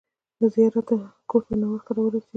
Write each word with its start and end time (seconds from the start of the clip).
له 0.39 0.47
زیارته 0.53 0.81
کور 1.29 1.41
ته 1.47 1.53
ناوخته 1.61 1.91
راورسېدو. 1.95 2.29